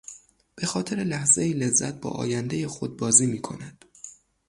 به 0.55 0.67
خاطر 0.67 0.95
لحظهای 0.95 1.53
لذت 1.53 2.01
با 2.01 2.09
آیندهی 2.09 2.67
خود 2.67 2.97
بازی 2.97 3.25
میکند. 3.25 3.85